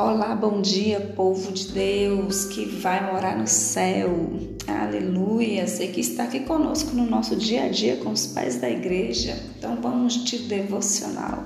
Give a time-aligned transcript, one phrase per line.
[0.00, 4.30] Olá, bom dia, povo de Deus que vai morar no céu.
[4.64, 5.66] Aleluia!
[5.66, 9.36] Você que está aqui conosco no nosso dia a dia com os pais da igreja.
[9.58, 11.42] Então vamos de devocional.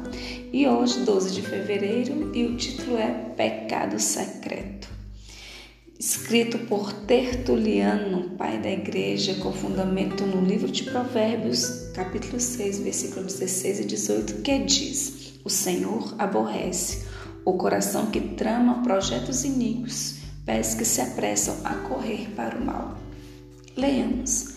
[0.52, 4.86] E hoje, 12 de fevereiro, e o título é Pecado Secreto.
[5.98, 13.24] Escrito por Tertuliano, pai da igreja, com fundamento no livro de Provérbios, capítulo 6, versículo
[13.24, 17.11] 16 e 18, que diz: O Senhor aborrece
[17.44, 22.98] o coração que trama projetos iníquos, pés que se apressam a correr para o mal.
[23.76, 24.54] Leamos.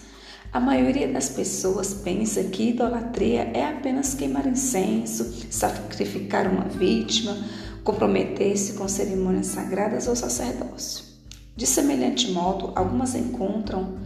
[0.52, 7.36] A maioria das pessoas pensa que idolatria é apenas queimar incenso, sacrificar uma vítima,
[7.84, 11.04] comprometer-se com cerimônias sagradas ou sacerdócio.
[11.56, 13.98] De semelhante modo, algumas encontram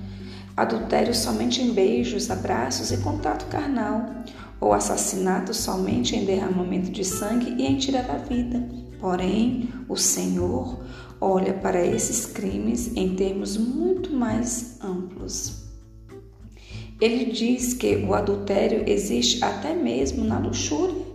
[0.56, 4.24] adultério somente em beijos, abraços e contato carnal,
[4.60, 8.68] ou assassinato somente em derramamento de sangue e em tirar a vida.
[9.00, 10.84] Porém, o Senhor
[11.22, 15.70] olha para esses crimes em termos muito mais amplos.
[17.00, 21.08] Ele diz que o adultério existe até mesmo na luxúria.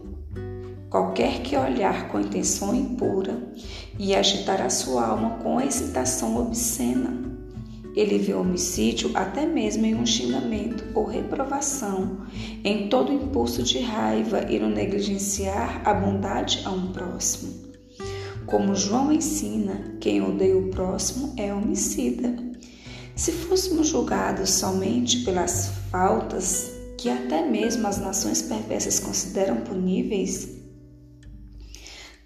[0.89, 3.53] Qualquer que olhar com intenção impura
[3.99, 7.34] e agitar a sua alma com excitação obscena
[7.95, 12.27] ele vê homicídio até mesmo em um xingamento ou reprovação,
[12.65, 17.53] em todo impulso de raiva e no negligenciar a bondade a um próximo.
[18.47, 22.37] Como João ensina, quem odeia o próximo é homicida.
[23.17, 30.64] Se fôssemos julgados somente pelas faltas que até mesmo as nações perversas consideram puníveis,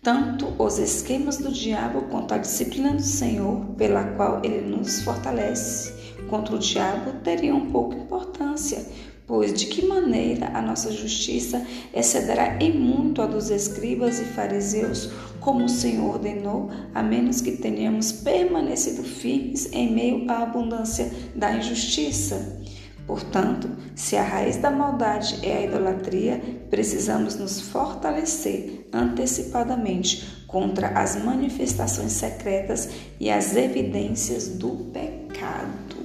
[0.08, 5.92] tanto os esquemas do diabo quanto a disciplina do Senhor, pela qual ele nos fortalece,
[6.30, 8.86] contra o diabo teriam pouca importância,
[9.26, 15.10] pois de que maneira a nossa justiça excederá em muito a dos escribas e fariseus,
[15.40, 21.52] como o Senhor ordenou, a menos que tenhamos permanecido firmes em meio à abundância da
[21.52, 22.62] injustiça?
[23.08, 31.16] Portanto, se a raiz da maldade é a idolatria, precisamos nos fortalecer antecipadamente contra as
[31.24, 35.96] manifestações secretas e as evidências do pecado.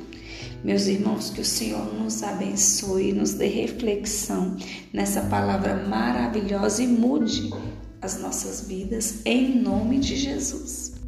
[0.64, 4.56] Meus irmãos, que o Senhor nos abençoe e nos dê reflexão
[4.94, 7.52] nessa palavra maravilhosa e mude
[8.02, 11.03] as nossas vidas em nome de Jesus.